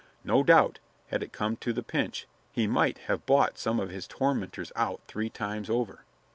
[0.23, 0.79] No doubt,
[1.09, 4.99] had it come to the pinch, he might have bought some of his tormentors out
[5.05, 6.05] three times over.